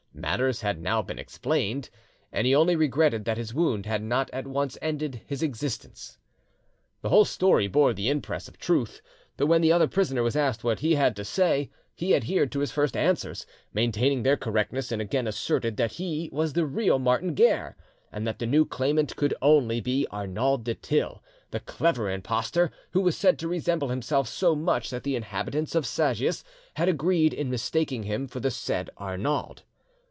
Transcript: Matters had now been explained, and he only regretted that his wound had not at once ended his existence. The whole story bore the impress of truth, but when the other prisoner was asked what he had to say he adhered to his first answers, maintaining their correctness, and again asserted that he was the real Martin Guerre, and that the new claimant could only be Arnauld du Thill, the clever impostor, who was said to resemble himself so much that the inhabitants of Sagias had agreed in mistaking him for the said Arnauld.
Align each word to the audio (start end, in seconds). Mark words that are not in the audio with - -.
Matters 0.13 0.61
had 0.61 0.79
now 0.79 1.01
been 1.01 1.17
explained, 1.17 1.89
and 2.31 2.45
he 2.45 2.53
only 2.53 2.75
regretted 2.75 3.25
that 3.25 3.39
his 3.39 3.55
wound 3.55 3.87
had 3.87 4.03
not 4.03 4.29
at 4.29 4.45
once 4.45 4.77
ended 4.79 5.21
his 5.25 5.41
existence. 5.41 6.19
The 7.01 7.09
whole 7.09 7.25
story 7.25 7.67
bore 7.67 7.91
the 7.95 8.07
impress 8.07 8.47
of 8.47 8.59
truth, 8.59 9.01
but 9.35 9.47
when 9.47 9.61
the 9.61 9.71
other 9.71 9.87
prisoner 9.87 10.21
was 10.21 10.35
asked 10.35 10.63
what 10.63 10.81
he 10.81 10.93
had 10.93 11.15
to 11.15 11.25
say 11.25 11.71
he 11.95 12.13
adhered 12.13 12.51
to 12.51 12.59
his 12.59 12.69
first 12.71 12.95
answers, 12.95 13.47
maintaining 13.73 14.21
their 14.21 14.37
correctness, 14.37 14.91
and 14.91 15.01
again 15.01 15.25
asserted 15.25 15.75
that 15.77 15.93
he 15.93 16.29
was 16.31 16.53
the 16.53 16.67
real 16.67 16.99
Martin 16.99 17.33
Guerre, 17.33 17.75
and 18.11 18.27
that 18.27 18.37
the 18.37 18.45
new 18.45 18.63
claimant 18.63 19.15
could 19.15 19.33
only 19.41 19.81
be 19.81 20.05
Arnauld 20.11 20.63
du 20.65 20.75
Thill, 20.75 21.23
the 21.49 21.59
clever 21.61 22.11
impostor, 22.11 22.69
who 22.91 23.01
was 23.01 23.17
said 23.17 23.39
to 23.39 23.47
resemble 23.47 23.87
himself 23.89 24.27
so 24.27 24.55
much 24.55 24.91
that 24.91 25.01
the 25.01 25.15
inhabitants 25.15 25.73
of 25.73 25.85
Sagias 25.87 26.43
had 26.75 26.87
agreed 26.89 27.33
in 27.33 27.49
mistaking 27.49 28.03
him 28.03 28.27
for 28.27 28.39
the 28.39 28.51
said 28.51 28.91
Arnauld. 28.99 29.63